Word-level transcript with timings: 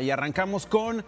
Y 0.00 0.10
arrancamos 0.10 0.66
con 0.66 1.04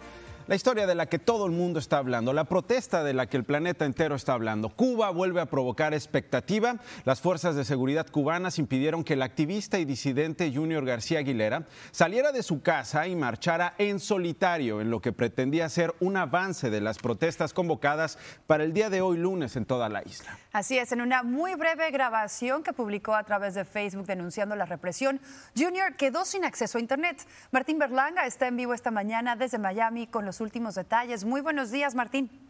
la 0.47 0.55
historia 0.55 0.87
de 0.87 0.95
la 0.95 1.07
que 1.07 1.19
todo 1.19 1.45
el 1.47 1.51
mundo 1.51 1.81
está 1.81 1.99
hablando, 1.99 2.33
la 2.33 2.45
protesta 2.45 3.03
de 3.03 3.15
la 3.15 3.27
que 3.27 3.37
el 3.37 3.43
planeta 3.43 3.85
entero 3.85 4.15
está 4.15 4.35
hablando. 4.35 4.69
Cuba 4.69 5.11
vuelve 5.11 5.41
a 5.41 5.47
provocar 5.47 5.93
expectativa. 5.93 6.77
Las 7.05 7.21
fuerzas 7.21 7.57
de 7.57 7.65
seguridad 7.65 8.07
cubanas 8.07 8.61
impidieron 8.61 9.03
que 9.03 9.15
el 9.15 9.23
activista 9.23 9.81
y 9.81 9.85
disidente 9.85 10.53
Junior 10.55 10.85
García 10.85 11.19
Aguilera 11.19 11.67
saliera 11.91 12.31
de 12.31 12.45
su 12.45 12.63
casa 12.63 13.09
y 13.09 13.17
marchara 13.17 13.75
en 13.79 13.99
solitario 13.99 14.81
en 14.81 14.89
lo 14.89 15.01
que 15.01 15.11
pretendía 15.11 15.69
ser 15.69 15.93
un 15.99 16.17
avance 16.17 16.71
de 16.71 16.81
las 16.81 16.99
protestas 16.99 17.53
convocadas 17.53 18.19
para 18.47 18.63
el 18.63 18.73
día 18.73 18.89
de 18.89 19.01
hoy 19.01 19.19
lunes 19.19 19.57
en 19.57 19.65
toda 19.65 19.89
la 19.89 20.05
isla. 20.07 20.39
Así 20.57 20.79
es, 20.79 20.91
en 20.91 21.03
una 21.03 21.23
muy 21.23 21.55
breve 21.55 21.91
grabación 21.91 22.63
que 22.63 22.73
publicó 22.73 23.15
a 23.15 23.25
través 23.25 23.53
de 23.53 23.67
Facebook 23.67 24.07
denunciando 24.07 24.57
la 24.57 24.65
represión, 24.65 25.21
Junior 25.55 25.93
quedó 25.97 26.25
sin 26.25 26.47
acceso 26.47 26.79
a 26.79 26.81
Internet. 26.81 27.27
Martín 27.51 27.79
Berlanga 27.79 28.25
está 28.25 28.47
en 28.47 28.57
vivo 28.57 28.73
esta 28.73 28.91
mañana 28.91 29.37
desde 29.37 29.59
Miami 29.59 30.07
con 30.07 30.25
los 30.25 30.41
últimos 30.41 30.75
detalles. 30.75 31.27
Muy 31.27 31.43
buenos 31.43 31.71
días, 31.71 31.95
Martín. 31.95 32.46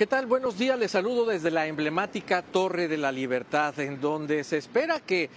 ¿Qué 0.00 0.06
tal? 0.06 0.24
Buenos 0.24 0.56
días. 0.56 0.78
Les 0.78 0.92
saludo 0.92 1.26
desde 1.26 1.50
la 1.50 1.66
emblemática 1.66 2.40
Torre 2.40 2.88
de 2.88 2.96
la 2.96 3.12
Libertad, 3.12 3.78
en 3.80 4.00
donde 4.00 4.44
se 4.44 4.56
espera 4.56 4.98
que 4.98 5.28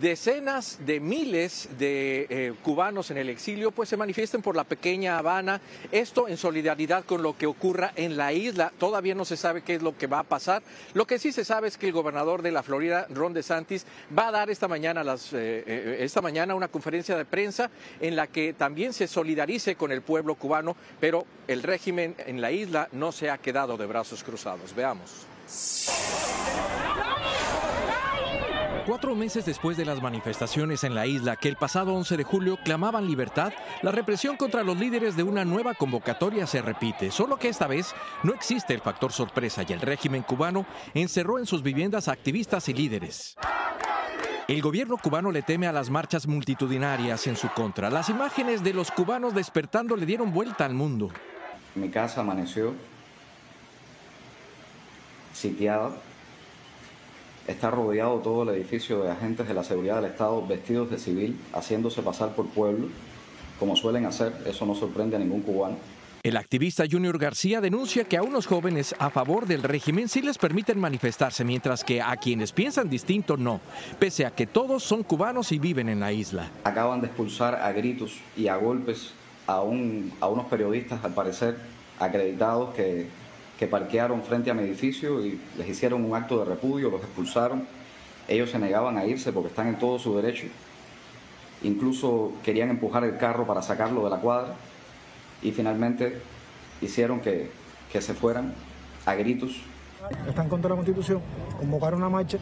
decenas 0.00 0.78
de 0.86 1.00
miles 1.00 1.68
de 1.76 2.28
eh, 2.30 2.54
cubanos 2.62 3.10
en 3.10 3.18
el 3.18 3.28
exilio 3.28 3.72
pues 3.72 3.88
se 3.88 3.96
manifiesten 3.96 4.40
por 4.40 4.54
la 4.54 4.62
pequeña 4.62 5.18
Habana. 5.18 5.60
Esto 5.90 6.28
en 6.28 6.36
solidaridad 6.36 7.04
con 7.04 7.20
lo 7.20 7.36
que 7.36 7.48
ocurra 7.48 7.94
en 7.96 8.16
la 8.16 8.32
isla. 8.32 8.72
Todavía 8.78 9.16
no 9.16 9.24
se 9.24 9.36
sabe 9.36 9.62
qué 9.62 9.74
es 9.74 9.82
lo 9.82 9.98
que 9.98 10.06
va 10.06 10.20
a 10.20 10.22
pasar. 10.22 10.62
Lo 10.94 11.04
que 11.04 11.18
sí 11.18 11.32
se 11.32 11.44
sabe 11.44 11.66
es 11.66 11.76
que 11.76 11.88
el 11.88 11.92
gobernador 11.92 12.42
de 12.42 12.52
la 12.52 12.62
Florida, 12.62 13.08
Ron 13.10 13.34
DeSantis, 13.34 13.86
va 14.16 14.28
a 14.28 14.30
dar 14.30 14.50
esta 14.50 14.68
mañana, 14.68 15.02
eh, 15.02 15.16
eh, 15.32 15.96
esta 15.98 16.22
mañana 16.22 16.54
una 16.54 16.68
conferencia 16.68 17.16
de 17.16 17.24
prensa 17.24 17.72
en 18.00 18.14
la 18.14 18.28
que 18.28 18.52
también 18.52 18.92
se 18.92 19.08
solidarice 19.08 19.74
con 19.74 19.90
el 19.90 20.02
pueblo 20.02 20.36
cubano, 20.36 20.76
pero 21.00 21.26
el 21.48 21.64
régimen 21.64 22.14
en 22.18 22.40
la 22.40 22.52
isla 22.52 22.88
no 22.92 23.10
se 23.10 23.28
ha 23.28 23.38
quedado 23.38 23.76
de 23.76 23.86
brazos 23.86 24.11
cruzados. 24.20 24.74
Veamos. 24.74 25.26
Cuatro 28.86 29.14
meses 29.14 29.44
después 29.44 29.76
de 29.76 29.84
las 29.84 30.02
manifestaciones 30.02 30.82
en 30.82 30.96
la 30.96 31.06
isla 31.06 31.36
que 31.36 31.48
el 31.48 31.54
pasado 31.54 31.94
11 31.94 32.16
de 32.16 32.24
julio 32.24 32.58
clamaban 32.64 33.06
libertad, 33.06 33.52
la 33.80 33.92
represión 33.92 34.36
contra 34.36 34.64
los 34.64 34.76
líderes 34.76 35.16
de 35.16 35.22
una 35.22 35.44
nueva 35.44 35.74
convocatoria 35.74 36.48
se 36.48 36.62
repite, 36.62 37.12
solo 37.12 37.36
que 37.36 37.48
esta 37.48 37.68
vez 37.68 37.94
no 38.24 38.34
existe 38.34 38.74
el 38.74 38.80
factor 38.80 39.12
sorpresa 39.12 39.62
y 39.68 39.72
el 39.72 39.80
régimen 39.80 40.24
cubano 40.24 40.66
encerró 40.94 41.38
en 41.38 41.46
sus 41.46 41.62
viviendas 41.62 42.08
a 42.08 42.12
activistas 42.12 42.68
y 42.68 42.74
líderes. 42.74 43.36
El 44.48 44.60
gobierno 44.60 44.98
cubano 44.98 45.30
le 45.30 45.42
teme 45.42 45.68
a 45.68 45.72
las 45.72 45.88
marchas 45.88 46.26
multitudinarias 46.26 47.28
en 47.28 47.36
su 47.36 47.48
contra. 47.50 47.88
Las 47.88 48.08
imágenes 48.08 48.64
de 48.64 48.74
los 48.74 48.90
cubanos 48.90 49.32
despertando 49.32 49.96
le 49.96 50.06
dieron 50.06 50.32
vuelta 50.32 50.64
al 50.64 50.74
mundo. 50.74 51.10
Mi 51.76 51.88
casa 51.88 52.22
amaneció 52.22 52.74
sitiada. 55.32 55.90
Está 57.46 57.70
rodeado 57.70 58.18
todo 58.18 58.44
el 58.44 58.56
edificio 58.56 59.02
de 59.02 59.10
agentes 59.10 59.48
de 59.48 59.54
la 59.54 59.64
seguridad 59.64 59.96
del 59.96 60.10
Estado 60.12 60.46
vestidos 60.46 60.90
de 60.90 60.98
civil, 60.98 61.38
haciéndose 61.52 62.02
pasar 62.02 62.34
por 62.34 62.46
pueblo, 62.48 62.86
como 63.58 63.74
suelen 63.74 64.06
hacer. 64.06 64.32
Eso 64.46 64.64
no 64.64 64.74
sorprende 64.74 65.16
a 65.16 65.18
ningún 65.18 65.42
cubano. 65.42 65.76
El 66.24 66.36
activista 66.36 66.84
Junior 66.88 67.18
García 67.18 67.60
denuncia 67.60 68.04
que 68.04 68.16
a 68.16 68.22
unos 68.22 68.46
jóvenes 68.46 68.94
a 69.00 69.10
favor 69.10 69.46
del 69.46 69.64
régimen 69.64 70.08
sí 70.08 70.22
les 70.22 70.38
permiten 70.38 70.78
manifestarse, 70.78 71.42
mientras 71.42 71.82
que 71.82 72.00
a 72.00 72.16
quienes 72.16 72.52
piensan 72.52 72.88
distinto 72.88 73.36
no, 73.36 73.60
pese 73.98 74.24
a 74.24 74.30
que 74.30 74.46
todos 74.46 74.84
son 74.84 75.02
cubanos 75.02 75.50
y 75.50 75.58
viven 75.58 75.88
en 75.88 75.98
la 75.98 76.12
isla. 76.12 76.48
Acaban 76.62 77.00
de 77.00 77.08
expulsar 77.08 77.56
a 77.56 77.72
gritos 77.72 78.20
y 78.36 78.46
a 78.46 78.54
golpes 78.54 79.14
a, 79.48 79.62
un, 79.62 80.12
a 80.20 80.28
unos 80.28 80.46
periodistas, 80.46 81.04
al 81.04 81.12
parecer, 81.12 81.56
acreditados 81.98 82.72
que 82.74 83.08
que 83.58 83.66
parquearon 83.66 84.22
frente 84.22 84.50
a 84.50 84.54
mi 84.54 84.62
edificio 84.62 85.24
y 85.24 85.40
les 85.56 85.68
hicieron 85.68 86.04
un 86.04 86.14
acto 86.14 86.38
de 86.38 86.44
repudio, 86.44 86.90
los 86.90 87.00
expulsaron. 87.00 87.66
Ellos 88.28 88.50
se 88.50 88.58
negaban 88.58 88.96
a 88.98 89.04
irse 89.04 89.32
porque 89.32 89.48
están 89.48 89.68
en 89.68 89.78
todo 89.78 89.98
su 89.98 90.14
derecho. 90.16 90.46
Incluso 91.62 92.32
querían 92.42 92.70
empujar 92.70 93.04
el 93.04 93.16
carro 93.18 93.46
para 93.46 93.62
sacarlo 93.62 94.02
de 94.04 94.10
la 94.10 94.18
cuadra 94.18 94.54
y 95.42 95.52
finalmente 95.52 96.20
hicieron 96.80 97.20
que, 97.20 97.50
que 97.92 98.00
se 98.00 98.14
fueran 98.14 98.54
a 99.06 99.14
gritos. 99.14 99.62
Están 100.28 100.48
contra 100.48 100.70
la 100.70 100.76
Constitución, 100.76 101.20
convocaron 101.58 102.00
una 102.00 102.08
marcha 102.08 102.38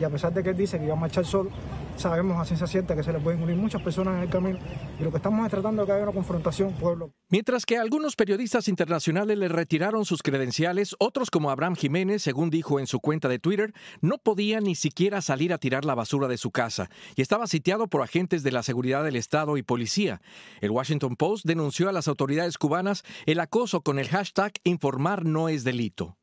y 0.00 0.04
a 0.04 0.10
pesar 0.10 0.32
de 0.32 0.42
que 0.42 0.50
él 0.50 0.56
dice 0.56 0.78
que 0.78 0.84
iba 0.84 0.94
a 0.94 0.96
marchar 0.96 1.24
solo, 1.24 1.50
sabemos 1.96 2.40
a 2.40 2.44
ciencia 2.44 2.66
cierta 2.66 2.96
que 2.96 3.02
se 3.02 3.12
le 3.12 3.20
pueden 3.20 3.42
unir 3.42 3.56
muchas 3.56 3.82
personas 3.82 4.16
en 4.16 4.22
el 4.22 4.28
camino 4.28 4.58
y 4.98 5.02
lo 5.02 5.10
que 5.10 5.18
estamos 5.18 5.44
es 5.44 5.50
tratando 5.50 5.82
de 5.82 5.86
que 5.86 5.92
haya 5.92 6.02
una 6.02 6.12
confrontación 6.12 6.72
pueblo. 6.74 7.12
Mientras 7.28 7.64
que 7.64 7.78
algunos 7.78 8.16
periodistas 8.16 8.68
internacionales 8.68 9.38
le 9.38 9.48
retiraron 9.48 10.04
sus 10.04 10.22
credenciales, 10.22 10.96
otros 10.98 11.30
como 11.30 11.50
Abraham 11.50 11.76
Jiménez, 11.76 12.22
según 12.22 12.50
dijo 12.50 12.80
en 12.80 12.86
su 12.86 13.00
cuenta 13.00 13.28
de 13.28 13.38
Twitter, 13.38 13.72
no 14.00 14.18
podía 14.18 14.60
ni 14.60 14.74
siquiera 14.74 15.20
salir 15.20 15.52
a 15.52 15.58
tirar 15.58 15.84
la 15.84 15.94
basura 15.94 16.28
de 16.28 16.38
su 16.38 16.50
casa 16.50 16.90
y 17.16 17.22
estaba 17.22 17.46
sitiado 17.46 17.88
por 17.88 18.02
agentes 18.02 18.42
de 18.42 18.52
la 18.52 18.62
seguridad 18.62 19.04
del 19.04 19.16
Estado 19.16 19.56
y 19.56 19.62
policía. 19.62 20.20
El 20.60 20.70
Washington 20.70 21.16
Post 21.16 21.46
denunció 21.46 21.88
a 21.88 21.92
las 21.92 22.08
autoridades 22.08 22.58
cubanas 22.58 23.02
el 23.26 23.40
acoso 23.40 23.82
con 23.82 23.98
el 23.98 24.08
hashtag 24.08 24.52
informar 24.64 25.24
no 25.24 25.48
es 25.48 25.64
delito. 25.64 26.16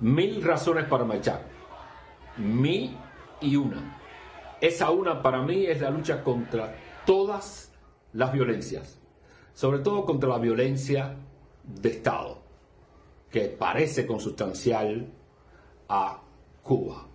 Mil 0.00 0.42
razones 0.42 0.84
para 0.86 1.04
marchar. 1.04 1.48
Mil 2.36 2.96
y 3.40 3.56
una 3.56 3.97
esa 4.60 4.90
una 4.90 5.22
para 5.22 5.42
mí 5.42 5.66
es 5.66 5.80
la 5.80 5.90
lucha 5.90 6.22
contra 6.22 6.74
todas 7.06 7.72
las 8.12 8.32
violencias, 8.32 9.00
sobre 9.54 9.80
todo 9.80 10.04
contra 10.04 10.28
la 10.28 10.38
violencia 10.38 11.16
de 11.64 11.88
Estado, 11.90 12.42
que 13.30 13.42
parece 13.42 14.06
consustancial 14.06 15.12
a 15.88 16.22
Cuba. 16.62 17.06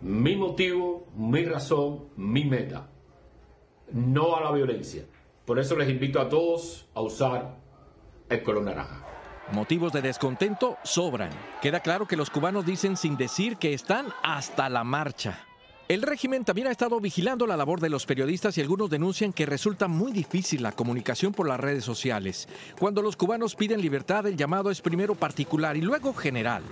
Mi 0.00 0.36
motivo, 0.36 1.06
mi 1.16 1.44
razón, 1.44 2.08
mi 2.16 2.44
meta, 2.44 2.88
no 3.92 4.36
a 4.36 4.42
la 4.42 4.52
violencia. 4.52 5.04
Por 5.44 5.58
eso 5.58 5.76
les 5.76 5.88
invito 5.88 6.20
a 6.20 6.28
todos 6.28 6.88
a 6.94 7.00
usar 7.00 7.56
el 8.28 8.42
color 8.42 8.64
naranja. 8.64 9.04
Motivos 9.52 9.92
de 9.92 10.00
descontento 10.00 10.78
sobran. 10.84 11.30
Queda 11.60 11.80
claro 11.80 12.06
que 12.06 12.16
los 12.16 12.30
cubanos 12.30 12.64
dicen 12.64 12.96
sin 12.96 13.16
decir 13.16 13.56
que 13.56 13.74
están 13.74 14.06
hasta 14.22 14.68
la 14.70 14.84
marcha. 14.84 15.46
El 15.86 16.00
régimen 16.00 16.46
también 16.46 16.66
ha 16.68 16.70
estado 16.70 16.98
vigilando 16.98 17.46
la 17.46 17.58
labor 17.58 17.78
de 17.78 17.90
los 17.90 18.06
periodistas 18.06 18.56
y 18.56 18.62
algunos 18.62 18.88
denuncian 18.88 19.34
que 19.34 19.44
resulta 19.44 19.86
muy 19.86 20.12
difícil 20.12 20.62
la 20.62 20.72
comunicación 20.72 21.34
por 21.34 21.46
las 21.46 21.60
redes 21.60 21.84
sociales. 21.84 22.48
Cuando 22.78 23.02
los 23.02 23.16
cubanos 23.16 23.54
piden 23.54 23.82
libertad, 23.82 24.26
el 24.26 24.34
llamado 24.34 24.70
es 24.70 24.80
primero 24.80 25.14
particular 25.14 25.76
y 25.76 25.82
luego 25.82 26.14
general. 26.14 26.62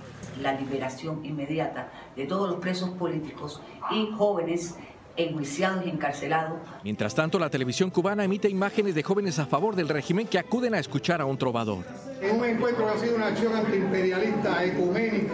La 0.41 0.53
liberación 0.59 1.23
inmediata 1.23 1.91
de 2.15 2.25
todos 2.25 2.49
los 2.49 2.59
presos 2.59 2.89
políticos 2.89 3.61
y 3.91 4.09
jóvenes 4.17 4.77
enjuiciados 5.15 5.85
y 5.85 5.89
encarcelados. 5.89 6.57
Mientras 6.83 7.13
tanto, 7.13 7.37
la 7.37 7.51
televisión 7.51 7.91
cubana 7.91 8.23
emite 8.23 8.49
imágenes 8.49 8.95
de 8.95 9.03
jóvenes 9.03 9.37
a 9.37 9.45
favor 9.45 9.75
del 9.75 9.89
régimen 9.89 10.25
que 10.25 10.39
acuden 10.39 10.73
a 10.73 10.79
escuchar 10.79 11.21
a 11.21 11.25
un 11.25 11.37
trovador. 11.37 11.85
En 12.19 12.39
un 12.39 12.45
encuentro 12.45 12.83
que 12.87 12.91
ha 12.91 12.97
sido 12.97 13.17
una 13.17 13.27
acción 13.27 13.53
antiimperialista, 13.53 14.65
ecuménica, 14.65 15.33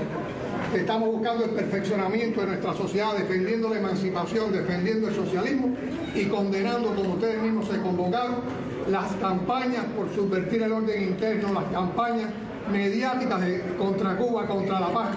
Estamos 0.73 1.09
buscando 1.09 1.45
el 1.45 1.51
perfeccionamiento 1.51 2.41
de 2.41 2.47
nuestra 2.47 2.73
sociedad, 2.75 3.17
defendiendo 3.17 3.69
la 3.69 3.79
emancipación, 3.79 4.51
defendiendo 4.51 5.07
el 5.07 5.15
socialismo 5.15 5.75
y 6.13 6.25
condenando, 6.25 6.93
como 6.93 7.13
ustedes 7.13 7.41
mismos 7.41 7.67
se 7.67 7.81
convocaron, 7.81 8.35
las 8.87 9.11
campañas 9.13 9.85
por 9.95 10.13
subvertir 10.13 10.61
el 10.61 10.71
orden 10.71 11.03
interno, 11.03 11.53
las 11.53 11.65
campañas 11.65 12.29
mediáticas 12.71 13.41
contra 13.79 14.15
Cuba, 14.15 14.45
contra 14.47 14.79
la 14.79 14.93
paz. 14.93 15.07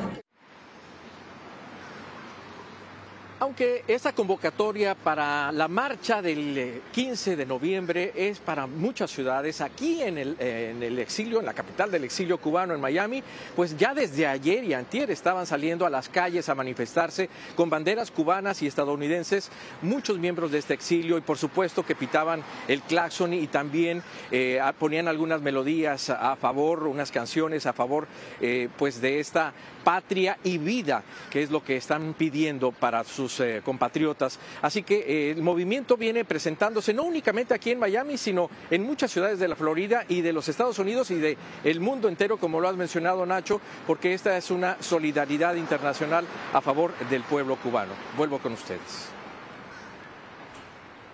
Aunque 3.42 3.82
esta 3.88 4.12
convocatoria 4.12 4.94
para 4.94 5.50
la 5.50 5.66
marcha 5.66 6.22
del 6.22 6.80
15 6.92 7.32
eh, 7.32 7.36
de 7.36 7.44
noviembre 7.44 8.12
es 8.14 8.38
para 8.38 8.69
muchas 8.69 9.10
ciudades, 9.10 9.60
aquí 9.60 10.00
en 10.00 10.16
el, 10.16 10.36
en 10.39 10.80
el, 10.80 10.97
exilio, 11.00 11.41
en 11.41 11.47
la 11.47 11.53
capital 11.53 11.91
del 11.91 12.04
exilio 12.04 12.39
cubano, 12.39 12.72
en 12.72 12.80
Miami, 12.80 13.21
pues 13.56 13.77
ya 13.77 13.94
desde 13.94 14.28
ayer 14.28 14.62
y 14.62 14.74
antier 14.74 15.10
estaban 15.10 15.44
saliendo 15.44 15.84
a 15.84 15.91
las 15.91 16.09
calles 16.09 16.48
a 16.48 16.54
manifestarse 16.54 17.28
con 17.56 17.68
banderas 17.68 18.12
cubanas 18.12 18.62
y 18.62 18.68
estadounidenses, 18.68 19.50
muchos 19.83 20.21
miembros 20.21 20.53
de 20.53 20.59
este 20.59 20.74
exilio 20.74 21.18
y 21.18 21.22
por 21.22 21.36
supuesto 21.36 21.84
que 21.84 21.97
pitaban 21.97 22.45
el 22.68 22.80
claxon 22.83 23.34
y 23.34 23.48
también 23.48 24.04
eh, 24.30 24.60
ponían 24.78 25.09
algunas 25.09 25.42
melodías 25.42 26.10
a 26.10 26.36
favor, 26.36 26.84
unas 26.86 27.10
canciones 27.10 27.66
a 27.66 27.72
favor 27.72 28.06
eh, 28.41 28.68
pues 28.78 29.00
de 29.00 29.18
esta 29.18 29.53
patria 29.83 30.39
y 30.45 30.59
vida, 30.59 31.03
que 31.31 31.43
es 31.43 31.51
lo 31.51 31.63
que 31.63 31.77
están 31.77 32.15
pidiendo 32.15 32.73
para 32.73 33.05
sus 33.05 33.41
eh, 33.41 33.63
compatriotas. 33.65 34.39
Así 34.61 34.83
que 34.83 34.99
eh, 34.99 35.31
el 35.33 35.43
movimiento 35.43 35.97
viene 35.97 36.25
presentándose 36.25 36.93
no 36.95 37.05
únicamente 37.05 37.55
aquí 37.55 37.71
en 37.71 37.79
Miami, 37.79 38.17
sino 38.17 38.51
en 38.71 38.84
muchas 38.84 39.11
ciudades 39.11 39.39
de 39.39 39.49
la 39.49 39.57
Florida 39.57 40.05
y 40.09 40.21
de 40.21 40.33
los 40.33 40.49
Estados 40.49 40.79
Unidos 40.79 41.11
y 41.11 41.17
de 41.17 41.37
el 41.65 41.81
mundo 41.81 42.09
entero, 42.09 42.37
como 42.37 42.61
lo 42.61 42.69
has 42.69 42.77
mencionado 42.77 43.27
Nacho, 43.27 43.61
porque 43.87 44.15
esta 44.15 44.37
es 44.37 44.51
una 44.51 44.77
solidaridad 44.81 45.55
internacional 45.55 46.25
a 46.53 46.61
favor 46.61 46.93
del 47.11 47.23
pueblo 47.23 47.57
cubano. 47.57 47.93
Vuelvo 48.17 48.39
con 48.39 48.53
ustedes. 48.53 49.22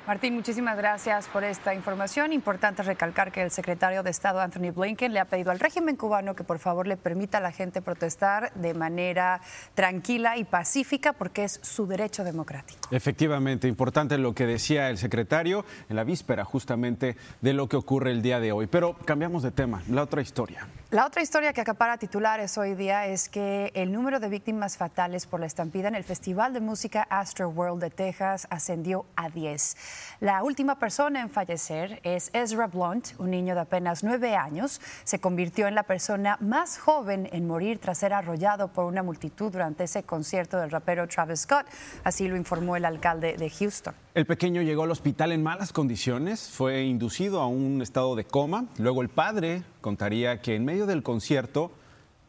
Martín, 0.09 0.35
muchísimas 0.35 0.79
gracias 0.79 1.29
por 1.29 1.45
esta 1.45 1.75
información. 1.75 2.33
Importante 2.33 2.83
recalcar 2.83 3.31
que 3.31 3.43
el 3.43 3.51
secretario 3.51 4.03
de 4.03 4.09
Estado 4.09 4.41
Anthony 4.41 4.73
Blinken 4.75 5.13
le 5.13 5.21
ha 5.21 5.27
pedido 5.27 5.51
al 5.51 5.61
régimen 5.61 5.97
cubano 5.97 6.35
que 6.35 6.45
por 6.45 6.59
favor 6.59 6.87
le 6.87 6.97
permita 6.97 7.37
a 7.37 7.41
la 7.43 7.53
gente 7.53 7.83
protestar 7.83 8.51
de 8.55 8.73
manera 8.73 9.43
tranquila 9.75 10.39
y 10.39 10.45
pacífica 10.45 11.13
porque 11.13 11.45
es 11.45 11.61
su 11.63 11.87
derecho 11.87 12.25
democrático. 12.25 12.81
Efectivamente, 12.91 13.69
importante 13.69 14.17
lo 14.17 14.35
que 14.35 14.47
decía 14.47 14.89
el 14.89 14.97
secretario 14.97 15.67
en 15.91 15.97
la 15.97 16.05
víspera 16.05 16.43
justamente 16.43 17.19
de 17.43 17.53
lo 17.53 17.69
que 17.69 17.77
ocurre 17.77 18.11
el 18.11 18.23
día 18.23 18.41
de 18.41 18.51
hoy. 18.51 18.67
Pero 18.67 18.95
cambiamos 19.05 19.43
de 19.43 19.51
tema, 19.51 19.83
la 19.91 20.05
otra 20.05 20.23
historia. 20.23 20.67
La 20.91 21.05
otra 21.05 21.21
historia 21.21 21.53
que 21.53 21.61
acapara 21.61 21.99
titulares 21.99 22.57
hoy 22.57 22.75
día 22.75 23.05
es 23.05 23.29
que 23.29 23.71
el 23.75 23.93
número 23.93 24.21
de 24.21 24.31
víctimas 24.31 24.79
fatales 24.79 25.27
por 25.27 25.39
la 25.39 25.45
estampida 25.45 25.87
en 25.87 25.95
el 25.95 26.03
Festival 26.03 26.55
de 26.55 26.61
Música 26.61 27.03
Astro 27.11 27.51
World 27.51 27.83
de 27.83 27.91
Texas 27.91 28.47
ascendió 28.49 29.05
a 29.15 29.29
10. 29.29 29.77
La 30.21 30.43
última 30.43 30.79
persona 30.79 31.21
en 31.21 31.29
fallecer 31.29 32.01
es 32.05 32.31
Ezra 32.33 32.69
Blunt, 32.69 33.09
un 33.19 33.31
niño 33.31 33.55
de 33.55 33.61
apenas 33.61 34.03
nueve 34.03 34.35
años. 34.35 34.81
Se 35.05 35.21
convirtió 35.21 35.67
en 35.67 35.75
la 35.75 35.83
persona 35.83 36.39
más 36.41 36.79
joven 36.79 37.29
en 37.33 37.47
morir 37.47 37.79
tras 37.81 37.99
ser 37.99 38.15
arrollado 38.15 38.69
por 38.69 38.87
una 38.87 39.03
multitud 39.03 39.53
durante 39.53 39.85
ese 39.85 40.05
concierto 40.05 40.59
del 40.59 40.71
rapero 40.71 41.07
Travis 41.07 41.41
Scott. 41.41 41.67
Así 42.03 42.29
lo 42.29 42.37
informó 42.39 42.77
el 42.77 42.87
alcalde 42.87 43.37
de 43.37 43.51
Houston. 43.51 43.95
El 44.19 44.27
pequeño 44.27 44.63
llegó 44.63 44.83
al 44.83 44.91
hospital 44.91 45.31
en 45.31 45.45
malas 45.45 45.73
condiciones, 45.73 46.51
fue 46.51 46.83
inducido 46.83 47.41
a 47.41 47.47
un 47.47 47.81
estado 47.83 48.17
de 48.17 48.25
coma. 48.25 48.67
Luego 48.77 49.01
el 49.01 49.11
padre 49.11 49.63
contaría 49.81 50.43
que 50.43 50.57
en 50.57 50.65
medio 50.65 50.87
del 50.87 51.05
concierto 51.05 51.71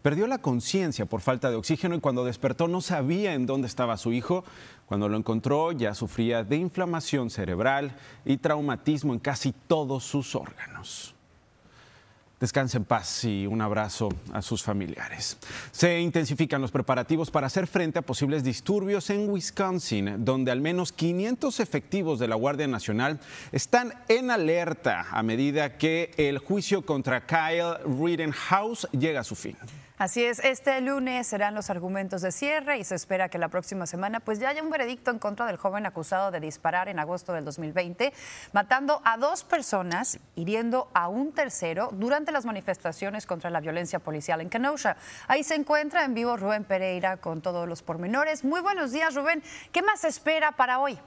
perdió 0.04 0.28
la 0.28 0.38
conciencia 0.38 1.08
por 1.08 1.22
falta 1.22 1.50
de 1.50 1.56
oxígeno 1.56 1.96
y 1.96 2.00
cuando 2.00 2.26
despertó 2.26 2.68
no 2.68 2.82
sabía 2.82 3.34
en 3.34 3.48
dónde 3.48 3.66
estaba 3.66 3.98
su 3.98 4.14
hijo. 4.14 4.44
Cuando 4.86 5.10
lo 5.10 5.18
encontró 5.18 5.72
ya 5.72 5.96
sufría 5.96 6.44
de 6.44 6.58
inflamación 6.58 7.32
cerebral 7.32 7.98
y 8.24 8.38
traumatismo 8.38 9.14
en 9.14 9.20
casi 9.20 9.52
todos 9.52 10.04
sus 10.04 10.36
órganos. 10.36 11.16
Descanse 12.40 12.78
en 12.78 12.86
paz 12.86 13.26
y 13.26 13.48
un 13.48 13.62
abrazo 13.62 14.10
a 14.32 14.42
sus 14.42 14.64
familiares. 14.64 15.38
Se 15.72 16.00
intensifican 16.00 16.62
los 16.62 16.72
preparativos 16.72 17.32
para 17.32 17.48
hacer 17.48 17.68
frente 17.68 18.00
a 18.00 18.02
posibles 18.02 18.44
disturbios 18.44 19.10
en 19.10 19.30
Wisconsin, 19.30 20.24
donde 20.24 20.52
al 20.52 20.62
menos 20.62 20.94
500 20.94 21.60
efectivos 21.60 22.18
de 22.18 22.30
la 22.30 22.36
Guardia 22.36 22.68
Nacional 22.68 23.20
están 23.52 23.94
en 24.08 24.32
alerta 24.32 25.08
a 25.12 25.22
medida 25.22 25.78
que 25.78 26.12
el 26.18 26.38
juicio 26.38 26.86
contra 26.86 27.26
Kyle 27.26 27.78
Rittenhouse 27.86 28.88
llega 28.92 29.20
a 29.20 29.26
su 29.26 29.36
fin. 29.36 29.58
Así 30.00 30.24
es, 30.24 30.40
este 30.40 30.80
lunes 30.80 31.28
serán 31.28 31.54
los 31.56 31.70
argumentos 31.70 32.22
de 32.22 32.32
cierre 32.32 32.78
y 32.78 32.86
se 32.86 32.96
espera 32.96 33.28
que 33.28 33.38
la 33.38 33.50
próxima 33.50 33.86
semana 33.86 34.22
pues 34.22 34.40
ya 34.40 34.48
haya 34.48 34.64
un 34.64 34.70
veredicto 34.70 35.12
en 35.12 35.20
contra 35.20 35.46
del 35.46 35.58
joven 35.58 35.86
acusado 35.86 36.32
de 36.32 36.40
disparar 36.40 36.88
en 36.88 37.00
agosto 37.00 37.34
del 37.34 37.44
2020, 37.44 38.14
matando 38.54 39.02
a 39.04 39.18
dos 39.18 39.44
personas, 39.44 40.20
hiriendo 40.36 40.90
a 40.94 41.10
un 41.10 41.34
tercero 41.34 41.90
durante 41.92 42.32
las 42.32 42.46
manifestaciones 42.46 43.26
contra 43.26 43.50
la 43.50 43.60
violencia 43.60 44.00
policial 44.00 44.40
en 44.40 44.50
Kenosha. 44.50 44.96
Ahí 45.28 45.44
se 45.44 45.56
encuentra 45.56 46.06
en 46.06 46.14
vivo 46.14 46.38
Rubén 46.38 46.64
Pereira 46.64 47.18
con 47.18 47.42
todos 47.42 47.68
los 47.68 47.84
pormenores. 47.84 48.46
Muy 48.46 48.62
buenos 48.62 48.94
días, 48.94 49.16
Rubén. 49.16 49.44
¿Qué 49.74 49.82
más 49.82 50.06
espera 50.06 50.54
para 50.54 50.80
hoy? 50.80 50.98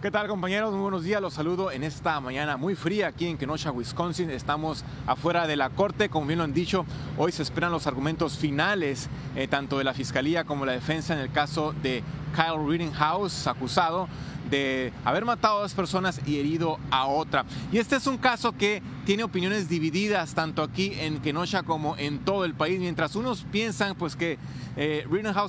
¿Qué 0.00 0.12
tal 0.12 0.28
compañeros? 0.28 0.70
Muy 0.70 0.82
buenos 0.82 1.02
días, 1.02 1.20
los 1.20 1.34
saludo 1.34 1.72
en 1.72 1.82
esta 1.82 2.20
mañana 2.20 2.56
muy 2.56 2.76
fría 2.76 3.08
aquí 3.08 3.26
en 3.26 3.36
Kenosha, 3.36 3.72
Wisconsin. 3.72 4.30
Estamos 4.30 4.84
afuera 5.08 5.48
de 5.48 5.56
la 5.56 5.70
corte, 5.70 6.08
como 6.08 6.24
bien 6.24 6.38
lo 6.38 6.44
han 6.44 6.52
dicho, 6.52 6.86
hoy 7.16 7.32
se 7.32 7.42
esperan 7.42 7.72
los 7.72 7.88
argumentos 7.88 8.38
finales, 8.38 9.08
eh, 9.34 9.48
tanto 9.48 9.76
de 9.76 9.82
la 9.82 9.94
fiscalía 9.94 10.44
como 10.44 10.64
la 10.64 10.70
defensa 10.70 11.14
en 11.14 11.18
el 11.18 11.32
caso 11.32 11.74
de 11.82 12.04
Kyle 12.32 12.64
Rittenhouse, 12.64 13.48
acusado 13.48 14.06
de 14.50 14.92
haber 15.04 15.24
matado 15.24 15.58
a 15.58 15.62
dos 15.62 15.74
personas 15.74 16.20
y 16.26 16.38
herido 16.38 16.78
a 16.90 17.06
otra. 17.06 17.44
Y 17.72 17.78
este 17.78 17.96
es 17.96 18.06
un 18.06 18.18
caso 18.18 18.52
que 18.52 18.82
tiene 19.04 19.24
opiniones 19.24 19.68
divididas 19.68 20.34
tanto 20.34 20.62
aquí 20.62 20.92
en 20.98 21.20
Kenosha 21.20 21.62
como 21.62 21.96
en 21.96 22.18
todo 22.20 22.44
el 22.44 22.54
país, 22.54 22.78
mientras 22.78 23.16
unos 23.16 23.44
piensan 23.50 23.94
pues 23.94 24.16
que 24.16 24.38
eh, 24.76 25.06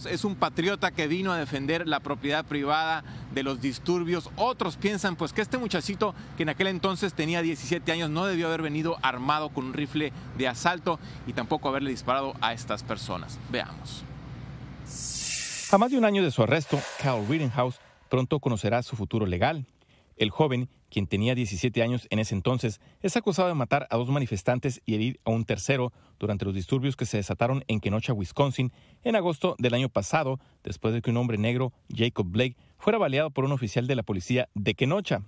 es 0.09 0.23
un 0.23 0.35
patriota 0.35 0.91
que 0.91 1.07
vino 1.07 1.31
a 1.31 1.37
defender 1.37 1.87
la 1.87 1.99
propiedad 1.99 2.45
privada 2.45 3.03
de 3.33 3.43
los 3.43 3.61
disturbios, 3.61 4.29
otros 4.35 4.77
piensan 4.77 5.15
pues 5.15 5.33
que 5.33 5.41
este 5.41 5.57
muchachito 5.57 6.15
que 6.37 6.43
en 6.43 6.49
aquel 6.49 6.67
entonces 6.67 7.13
tenía 7.13 7.41
17 7.41 7.91
años 7.91 8.09
no 8.09 8.25
debió 8.25 8.47
haber 8.47 8.61
venido 8.61 8.97
armado 9.01 9.49
con 9.49 9.65
un 9.65 9.73
rifle 9.73 10.11
de 10.37 10.47
asalto 10.47 10.99
y 11.27 11.33
tampoco 11.33 11.69
haberle 11.69 11.91
disparado 11.91 12.33
a 12.41 12.53
estas 12.53 12.83
personas. 12.83 13.37
Veamos. 13.51 14.03
A 15.71 15.77
más 15.77 15.91
de 15.91 15.97
un 15.97 16.05
año 16.05 16.23
de 16.23 16.31
su 16.31 16.41
arresto, 16.41 16.79
Kyle 16.99 17.25
Rittenhouse 17.27 17.79
pronto 18.09 18.39
conocerá 18.39 18.83
su 18.83 18.95
futuro 18.95 19.25
legal. 19.25 19.65
El 20.17 20.31
joven, 20.31 20.69
quien 20.89 21.07
tenía 21.07 21.33
17 21.33 21.81
años 21.81 22.05
en 22.09 22.19
ese 22.19 22.35
entonces, 22.35 22.81
es 23.01 23.15
acusado 23.15 23.47
de 23.47 23.53
matar 23.53 23.87
a 23.89 23.95
dos 23.95 24.09
manifestantes 24.09 24.81
y 24.85 24.95
herir 24.95 25.19
a 25.23 25.29
un 25.29 25.45
tercero 25.45 25.93
durante 26.19 26.43
los 26.43 26.53
disturbios 26.53 26.97
que 26.97 27.05
se 27.05 27.15
desataron 27.15 27.63
en 27.69 27.79
Kenosha, 27.79 28.11
Wisconsin, 28.11 28.73
en 29.03 29.15
agosto 29.15 29.55
del 29.59 29.73
año 29.73 29.87
pasado, 29.87 30.41
después 30.61 30.93
de 30.93 31.01
que 31.01 31.09
un 31.09 31.17
hombre 31.17 31.37
negro, 31.37 31.71
Jacob 31.89 32.27
Blake, 32.27 32.57
fuera 32.77 32.97
baleado 32.97 33.31
por 33.31 33.45
un 33.45 33.53
oficial 33.53 33.87
de 33.87 33.95
la 33.95 34.03
policía 34.03 34.49
de 34.55 34.73
Kenosha. 34.73 35.21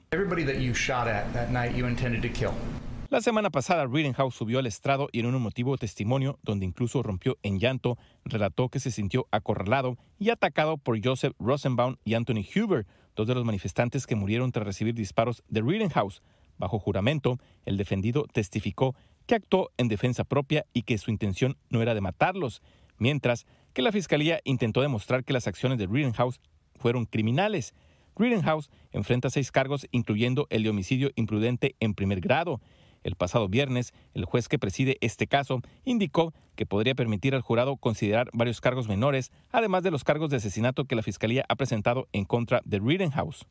La 3.12 3.20
semana 3.20 3.50
pasada, 3.50 3.86
Rittenhouse 3.88 4.34
subió 4.34 4.60
al 4.60 4.68
estrado 4.68 5.10
y 5.12 5.20
en 5.20 5.26
un 5.26 5.36
emotivo 5.36 5.78
testimonio, 5.78 6.40
donde 6.44 6.66
incluso 6.66 7.04
rompió 7.04 7.38
en 7.44 7.60
llanto, 7.60 7.98
relató 8.24 8.70
que 8.70 8.80
se 8.80 8.90
sintió 8.90 9.28
acorralado 9.32 9.98
y 10.18 10.30
atacado 10.30 10.78
por 10.78 10.98
Joseph 11.04 11.34
Rosenbaum 11.38 11.98
y 12.06 12.14
Anthony 12.14 12.46
Huber, 12.56 12.88
dos 13.18 13.28
de 13.28 13.36
los 13.36 13.44
manifestantes 13.44 14.08
que 14.08 14.16
murieron 14.16 14.54
tras 14.54 14.66
recibir 14.66 14.94
disparos 14.94 15.44
de 15.50 15.62
Rittenhouse. 15.62 16.22
Bajo 16.58 16.80
juramento, 16.80 17.38
el 17.66 17.76
defendido 17.76 18.28
testificó 18.32 18.96
que 19.26 19.36
actuó 19.36 19.72
en 19.76 19.90
defensa 19.90 20.24
propia 20.24 20.66
y 20.72 20.84
que 20.84 20.98
su 20.98 21.12
intención 21.12 21.58
no 21.70 21.82
era 21.82 21.94
de 21.94 22.00
matarlos, 22.00 22.62
mientras 22.98 23.46
que 23.74 23.82
la 23.82 23.92
fiscalía 23.92 24.40
intentó 24.46 24.80
demostrar 24.80 25.26
que 25.26 25.34
las 25.34 25.48
acciones 25.48 25.78
de 25.80 25.88
Rittenhouse 25.88 26.40
fueron 26.78 27.04
criminales. 27.04 27.74
Rittenhouse 28.16 28.70
enfrenta 28.94 29.30
seis 29.30 29.52
cargos, 29.52 29.86
incluyendo 29.92 30.48
el 30.50 30.64
de 30.64 30.70
homicidio 30.70 31.12
imprudente 31.16 31.76
en 31.82 31.94
primer 31.94 32.22
grado. 32.22 32.62
El 33.04 33.16
pasado 33.16 33.50
viernes, 33.50 33.94
el 34.14 34.26
juez 34.26 34.48
que 34.48 34.60
preside 34.60 34.98
este 35.02 35.28
caso 35.28 35.62
indicó 35.84 36.34
que 36.56 36.66
podría 36.66 36.96
permitir 36.96 37.34
al 37.34 37.42
jurado 37.42 37.78
considerar 37.78 38.30
varios 38.34 38.62
cargos 38.62 38.88
menores, 38.88 39.32
además 39.52 39.84
de 39.84 39.92
los 39.92 40.04
cargos 40.04 40.30
de 40.30 40.38
asesinato 40.38 40.86
que 40.86 40.96
la 40.96 41.02
Fiscalía 41.02 41.46
ha 41.50 41.56
presentado 41.56 42.08
en 42.12 42.26
contra 42.26 42.62
de 42.66 42.80
Rittenhouse. 42.80 43.46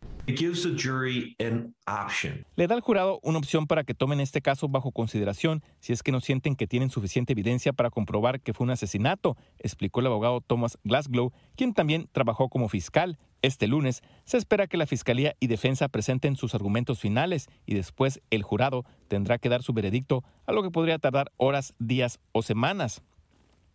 Le 2.56 2.66
da 2.66 2.74
al 2.74 2.80
jurado 2.80 3.18
una 3.22 3.38
opción 3.38 3.66
para 3.66 3.84
que 3.84 3.94
tomen 3.94 4.20
este 4.20 4.42
caso 4.42 4.68
bajo 4.68 4.92
consideración 4.92 5.62
si 5.80 5.92
es 5.92 6.02
que 6.02 6.12
no 6.12 6.20
sienten 6.20 6.54
que 6.54 6.66
tienen 6.66 6.90
suficiente 6.90 7.32
evidencia 7.32 7.72
para 7.72 7.90
comprobar 7.90 8.40
que 8.40 8.52
fue 8.52 8.64
un 8.64 8.70
asesinato, 8.70 9.36
explicó 9.58 10.00
el 10.00 10.06
abogado 10.06 10.40
Thomas 10.40 10.78
Glasgow, 10.84 11.32
quien 11.56 11.74
también 11.74 12.08
trabajó 12.12 12.48
como 12.48 12.68
fiscal 12.68 13.18
este 13.42 13.66
lunes 13.66 14.02
se 14.24 14.36
espera 14.36 14.66
que 14.66 14.76
la 14.76 14.86
Fiscalía 14.86 15.34
y 15.40 15.46
Defensa 15.46 15.88
presenten 15.88 16.36
sus 16.36 16.54
argumentos 16.54 17.00
finales 17.00 17.48
y 17.66 17.74
después 17.74 18.20
el 18.30 18.42
jurado 18.42 18.84
tendrá 19.08 19.38
que 19.38 19.48
dar 19.48 19.62
su 19.62 19.72
veredicto, 19.72 20.24
a 20.46 20.52
lo 20.52 20.62
que 20.62 20.70
podría 20.70 20.98
tardar 20.98 21.32
horas, 21.36 21.74
días 21.78 22.20
o 22.32 22.42
semanas. 22.42 23.02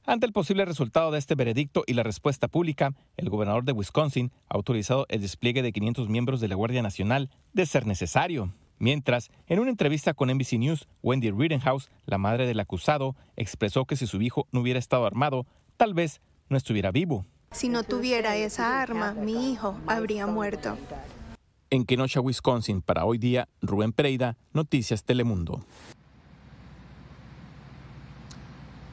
Ante 0.08 0.28
el 0.28 0.34
posible 0.34 0.66
resultado 0.66 1.10
de 1.10 1.18
este 1.18 1.34
veredicto 1.34 1.84
y 1.88 1.94
la 1.94 2.04
respuesta 2.04 2.48
pública, 2.48 2.94
el 3.18 3.30
gobernador 3.30 3.64
de 3.64 3.72
Wisconsin 3.72 4.32
ha 4.50 4.56
autorizado 4.56 5.08
el 5.10 5.22
despliegue 5.22 5.64
de 5.64 5.72
500 5.72 6.10
miembros 6.10 6.42
de 6.42 6.48
la 6.48 6.56
Guardia 6.56 6.84
Nacional 6.84 7.32
de 7.54 7.66
ser 7.66 7.88
necesario. 7.88 8.54
Mientras, 8.78 9.32
en 9.48 9.60
una 9.60 9.72
entrevista 9.72 10.14
con 10.14 10.30
NBC 10.30 10.60
News, 10.60 10.88
Wendy 11.02 11.32
Rittenhouse, 11.32 11.90
la 12.06 12.20
madre 12.20 12.46
del 12.46 12.60
acusado, 12.60 13.16
expresó 13.36 13.86
que 13.86 13.96
si 13.96 14.06
su 14.06 14.22
hijo 14.22 14.48
no 14.52 14.60
hubiera 14.60 14.78
estado 14.78 15.08
armado, 15.08 15.48
tal 15.76 15.96
vez 15.96 16.22
no 16.50 16.58
estuviera 16.58 16.92
vivo. 16.92 17.26
Si 17.56 17.70
no 17.70 17.84
tuviera 17.84 18.36
esa 18.36 18.82
arma, 18.82 19.14
mi 19.14 19.54
hijo 19.54 19.78
habría 19.88 20.28
muerto. 20.28 20.78
En 21.70 21.86
Kenosha, 21.86 22.20
Wisconsin, 22.20 22.82
para 22.82 23.06
hoy 23.06 23.18
día, 23.18 23.48
Rubén 23.62 23.94
Pereira, 23.94 24.36
Noticias 24.52 25.06
Telemundo. 25.06 25.64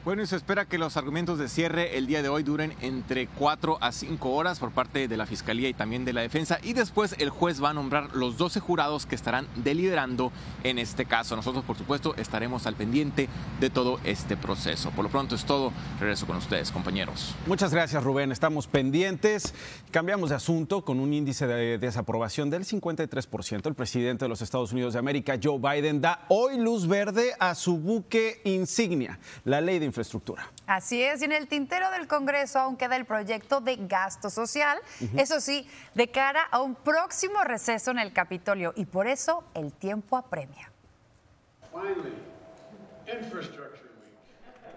Bueno, 0.05 0.21
y 0.21 0.27
se 0.27 0.35
espera 0.35 0.65
que 0.65 0.77
los 0.77 0.97
argumentos 0.97 1.39
de 1.39 1.47
cierre 1.47 1.97
el 1.97 2.07
día 2.07 2.21
de 2.21 2.27
hoy 2.27 2.43
duren 2.43 2.73
entre 2.81 3.27
4 3.27 3.77
a 3.79 3.93
5 3.93 4.31
horas 4.31 4.59
por 4.59 4.71
parte 4.71 5.07
de 5.07 5.15
la 5.15 5.25
Fiscalía 5.25 5.69
y 5.69 5.73
también 5.73 6.03
de 6.03 6.11
la 6.11 6.19
defensa. 6.19 6.59
Y 6.61 6.73
después 6.73 7.15
el 7.19 7.29
juez 7.29 7.63
va 7.63 7.69
a 7.69 7.73
nombrar 7.73 8.13
los 8.13 8.37
12 8.37 8.59
jurados 8.59 9.05
que 9.05 9.15
estarán 9.15 9.47
deliberando 9.55 10.33
en 10.65 10.77
este 10.77 11.05
caso. 11.05 11.37
Nosotros, 11.37 11.63
por 11.63 11.77
supuesto, 11.77 12.15
estaremos 12.17 12.67
al 12.67 12.75
pendiente 12.75 13.29
de 13.61 13.69
todo 13.69 14.01
este 14.03 14.35
proceso. 14.35 14.91
Por 14.91 15.05
lo 15.05 15.09
pronto 15.09 15.35
es 15.35 15.45
todo. 15.45 15.71
Regreso 16.01 16.27
con 16.27 16.35
ustedes, 16.35 16.73
compañeros. 16.73 17.33
Muchas 17.47 17.73
gracias, 17.73 18.03
Rubén. 18.03 18.33
Estamos 18.33 18.67
pendientes. 18.67 19.53
Cambiamos 19.89 20.31
de 20.31 20.35
asunto 20.35 20.83
con 20.83 20.99
un 20.99 21.13
índice 21.13 21.47
de 21.47 21.77
desaprobación 21.77 22.49
del 22.49 22.65
53%. 22.65 23.67
El 23.67 23.73
presidente 23.73 24.25
de 24.25 24.29
los 24.29 24.41
Estados 24.41 24.73
Unidos 24.73 24.91
de 24.91 24.99
América, 24.99 25.39
Joe 25.41 25.59
Biden, 25.59 26.01
da 26.01 26.25
hoy 26.27 26.59
luz 26.59 26.87
verde 26.87 27.31
a 27.39 27.55
su 27.55 27.77
buque 27.77 28.41
insignia, 28.43 29.17
la 29.45 29.61
ley 29.61 29.79
de 29.79 29.92
infraestructura. 29.93 30.51
Así 30.65 31.03
es, 31.03 31.21
y 31.21 31.25
en 31.25 31.31
el 31.31 31.47
tintero 31.47 31.91
del 31.91 32.07
Congreso 32.07 32.57
aún 32.57 32.75
queda 32.75 32.95
el 32.95 33.05
proyecto 33.05 33.61
de 33.61 33.75
gasto 33.75 34.31
social, 34.31 34.79
eso 35.15 35.39
sí, 35.39 35.67
de 35.93 36.09
cara 36.09 36.41
a 36.51 36.61
un 36.61 36.73
próximo 36.73 37.43
receso 37.43 37.91
en 37.91 37.99
el 37.99 38.11
Capitolio, 38.11 38.73
y 38.75 38.85
por 38.85 39.07
eso 39.07 39.43
el 39.53 39.71
tiempo 39.71 40.17
apremia. 40.17 40.71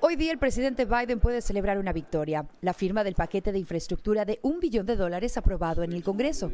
Hoy 0.01 0.17
día 0.17 0.33
el 0.33 0.39
presidente 0.39 0.85
Biden 0.85 1.19
puede 1.19 1.41
celebrar 1.41 1.79
una 1.79 1.93
victoria, 1.93 2.47
la 2.61 2.75
firma 2.75 3.03
del 3.03 3.15
paquete 3.15 3.51
de 3.53 3.59
infraestructura 3.59 4.27
de 4.27 4.39
un 4.43 4.61
billón 4.61 4.85
de 4.85 4.97
dólares 4.97 5.39
aprobado 5.39 5.83
en 5.83 5.93
el 5.93 6.03
Congreso. 6.03 6.53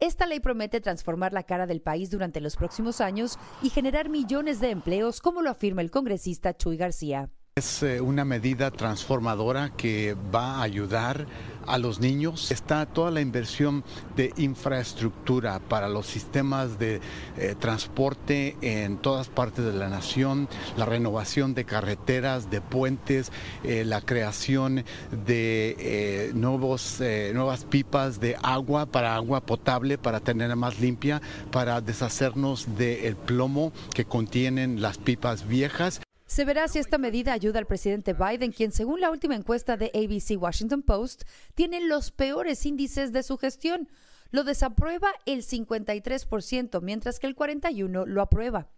Esta 0.00 0.26
ley 0.26 0.40
promete 0.40 0.80
transformar 0.80 1.32
la 1.32 1.44
cara 1.44 1.66
del 1.66 1.82
país 1.82 2.10
durante 2.10 2.40
los 2.40 2.56
próximos 2.56 3.00
años 3.00 3.38
y 3.62 3.70
generar 3.70 4.08
millones 4.08 4.58
de 4.58 4.70
empleos, 4.70 5.20
como 5.20 5.42
lo 5.42 5.50
afirma 5.50 5.82
el 5.82 5.90
congresista 5.90 6.56
Chuy 6.56 6.76
García. 6.76 7.30
Es 7.56 7.82
eh, 7.82 8.00
una 8.00 8.24
medida 8.24 8.70
transformadora 8.70 9.70
que 9.76 10.16
va 10.32 10.54
a 10.54 10.62
ayudar 10.62 11.26
a 11.66 11.78
los 11.78 11.98
niños. 11.98 12.52
Está 12.52 12.86
toda 12.86 13.10
la 13.10 13.20
inversión 13.20 13.84
de 14.14 14.32
infraestructura 14.36 15.58
para 15.58 15.88
los 15.88 16.06
sistemas 16.06 16.78
de 16.78 17.00
eh, 17.36 17.56
transporte 17.58 18.56
en 18.62 18.98
todas 18.98 19.28
partes 19.28 19.64
de 19.64 19.72
la 19.72 19.88
nación, 19.88 20.48
la 20.76 20.86
renovación 20.86 21.52
de 21.52 21.64
carreteras, 21.64 22.50
de 22.50 22.60
puentes, 22.60 23.32
eh, 23.64 23.84
la 23.84 24.00
creación 24.00 24.84
de 25.26 26.30
nuevos, 26.34 27.02
nuevas 27.34 27.64
pipas 27.64 28.20
de 28.20 28.36
agua 28.42 28.86
para 28.86 29.16
agua 29.16 29.40
potable, 29.40 29.98
para 29.98 30.20
tenerla 30.20 30.56
más 30.56 30.78
limpia, 30.80 31.20
para 31.50 31.80
deshacernos 31.80 32.78
del 32.78 33.16
plomo 33.16 33.72
que 33.92 34.04
contienen 34.04 34.80
las 34.80 34.96
pipas 34.98 35.46
viejas. 35.46 36.00
Se 36.30 36.44
verá 36.44 36.68
si 36.68 36.78
esta 36.78 36.96
medida 36.96 37.32
ayuda 37.32 37.58
al 37.58 37.66
presidente 37.66 38.12
Biden, 38.12 38.52
quien 38.52 38.70
según 38.70 39.00
la 39.00 39.10
última 39.10 39.34
encuesta 39.34 39.76
de 39.76 39.90
ABC 39.92 40.40
Washington 40.40 40.82
Post, 40.82 41.24
tiene 41.56 41.80
los 41.80 42.12
peores 42.12 42.64
índices 42.66 43.12
de 43.12 43.24
su 43.24 43.36
gestión. 43.36 43.88
Lo 44.30 44.44
desaprueba 44.44 45.10
el 45.26 45.42
53%, 45.42 46.80
mientras 46.82 47.18
que 47.18 47.26
el 47.26 47.34
41% 47.34 48.06
lo 48.06 48.22
aprueba. 48.22 48.68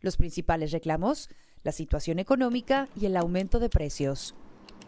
Los 0.00 0.16
principales 0.16 0.72
reclamos, 0.72 1.28
la 1.64 1.72
situación 1.72 2.18
económica 2.18 2.88
y 2.98 3.04
el 3.04 3.18
aumento 3.18 3.58
de 3.58 3.68
precios. 3.68 4.34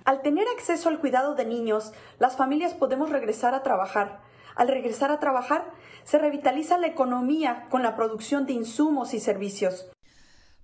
Al 0.06 0.22
tener 0.22 0.46
acceso 0.48 0.88
al 0.88 1.00
cuidado 1.00 1.34
de 1.34 1.44
niños, 1.44 1.92
las 2.18 2.38
familias 2.38 2.72
podemos 2.72 3.10
regresar 3.10 3.52
a 3.52 3.62
trabajar. 3.62 4.22
Al 4.56 4.68
regresar 4.68 5.10
a 5.10 5.20
trabajar, 5.20 5.70
se 6.04 6.18
revitaliza 6.18 6.78
la 6.78 6.86
economía 6.86 7.66
con 7.68 7.82
la 7.82 7.94
producción 7.94 8.46
de 8.46 8.54
insumos 8.54 9.12
y 9.12 9.20
servicios. 9.20 9.90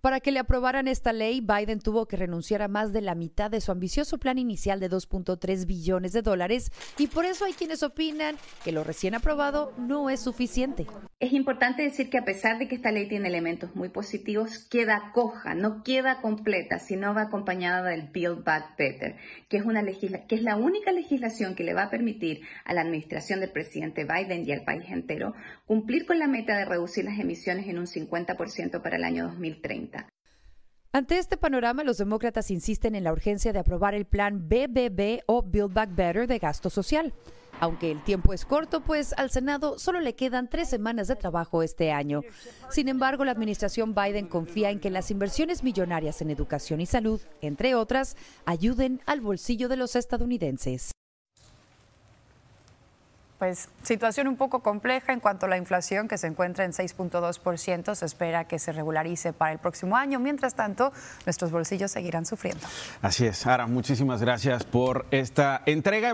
Para 0.01 0.21
que 0.21 0.33
le 0.33 0.39
aprobaran 0.39 0.89
esta 0.89 1.13
ley, 1.13 1.43
Biden 1.43 1.79
tuvo 1.79 2.07
que 2.07 2.17
renunciar 2.17 2.63
a 2.63 2.69
más 2.69 2.95
de 2.95 3.03
la 3.03 3.15
mitad 3.15 3.51
de 3.51 3.61
su 3.61 3.71
ambicioso 3.71 4.17
plan 4.17 4.39
inicial 4.39 4.81
de 4.81 4.89
2.3 4.89 5.67
billones 5.67 6.13
de 6.15 6.23
dólares 6.23 6.73
y 6.97 7.09
por 7.09 7.27
eso 7.27 7.45
hay 7.45 7.53
quienes 7.53 7.83
opinan 7.83 8.37
que 8.65 8.73
lo 8.73 8.83
recién 8.83 9.15
aprobado 9.15 9.75
no 9.77 10.09
es 10.09 10.21
suficiente. 10.21 10.87
Es 11.19 11.35
importante 11.35 11.83
decir 11.83 12.09
que 12.09 12.17
a 12.17 12.25
pesar 12.25 12.59
de 12.59 12.67
que 12.67 12.77
esta 12.77 12.93
ley 12.93 13.09
tiene 13.09 13.29
elementos 13.29 13.77
muy 13.77 13.91
positivos, 13.91 14.67
queda 14.71 15.11
coja, 15.13 15.55
no 15.55 15.83
queda 15.83 16.23
completa, 16.23 16.79
sino 16.79 17.13
va 17.13 17.23
acompañada 17.23 17.83
del 17.83 18.09
Build 18.09 18.43
Back 18.43 18.79
Better, 18.79 19.17
que 19.51 19.59
es, 19.59 19.67
una 19.67 19.85
que 19.85 20.35
es 20.35 20.43
la 20.43 20.57
única 20.57 20.93
legislación 20.93 21.55
que 21.55 21.65
le 21.65 21.75
va 21.75 21.85
a 21.85 21.91
permitir 21.91 22.41
a 22.65 22.73
la 22.73 22.81
administración 22.81 23.41
del 23.41 23.51
presidente 23.51 24.07
Biden 24.07 24.49
y 24.49 24.53
al 24.53 24.65
país 24.65 24.85
entero 24.89 25.35
cumplir 25.67 26.07
con 26.07 26.19
la 26.19 26.27
meta 26.27 26.57
de 26.57 26.65
reducir 26.65 27.05
las 27.05 27.19
emisiones 27.19 27.69
en 27.69 27.79
un 27.79 27.87
50% 27.87 28.81
para 28.81 28.97
el 28.97 29.05
año 29.05 29.25
2030. 29.27 29.90
Ante 30.93 31.19
este 31.19 31.37
panorama, 31.37 31.85
los 31.85 31.99
demócratas 31.99 32.51
insisten 32.51 32.97
en 32.97 33.05
la 33.05 33.13
urgencia 33.13 33.53
de 33.53 33.61
aprobar 33.61 33.95
el 33.95 34.07
plan 34.07 34.49
BBB 34.49 35.23
o 35.27 35.41
Build 35.41 35.73
Back 35.73 35.95
Better 35.95 36.27
de 36.27 36.41
gasto 36.41 36.69
social. 36.69 37.15
Aunque 37.61 37.93
el 37.93 38.03
tiempo 38.03 38.33
es 38.33 38.45
corto, 38.45 38.81
pues 38.81 39.15
al 39.17 39.31
Senado 39.31 39.79
solo 39.79 40.01
le 40.01 40.17
quedan 40.17 40.51
tres 40.51 40.69
semanas 40.69 41.07
de 41.07 41.15
trabajo 41.15 41.63
este 41.63 41.93
año. 41.93 42.23
Sin 42.71 42.89
embargo, 42.89 43.25
la 43.25 43.31
administración 43.31 43.95
Biden 43.95 44.27
confía 44.27 44.71
en 44.71 44.81
que 44.81 44.91
las 44.91 45.13
inversiones 45.13 45.63
millonarias 45.63 46.23
en 46.23 46.31
educación 46.31 46.81
y 46.81 46.87
salud, 46.87 47.21
entre 47.41 47.77
otras, 47.77 48.17
ayuden 48.45 49.01
al 49.07 49.21
bolsillo 49.21 49.69
de 49.69 49.77
los 49.77 49.95
estadounidenses 49.95 50.91
pues 53.41 53.71
situación 53.83 54.29
un 54.29 54.37
poco 54.37 54.61
compleja 54.61 55.15
en 55.15 55.19
cuanto 55.19 55.47
a 55.47 55.49
la 55.49 55.57
inflación 55.57 56.09
que 56.09 56.19
se 56.19 56.27
encuentra 56.27 56.67
en 56.67 56.73
6.2%. 56.73 57.95
Se 57.95 58.05
espera 58.05 58.45
que 58.45 58.59
se 58.59 58.71
regularice 58.71 59.33
para 59.33 59.51
el 59.51 59.59
próximo 59.59 59.97
año. 59.97 60.21
Mientras 60.21 60.55
tanto, 60.55 60.93
nuestros 61.25 61.51
bolsillos 61.51 61.91
seguirán 61.91 62.27
sufriendo. 62.27 62.61
Así 63.01 63.25
es. 63.25 63.39
Sara, 63.39 63.67
muchísimas 63.67 64.21
gracias 64.21 64.65
por 64.65 65.07
esta 65.11 65.63
entrega. 65.65 66.09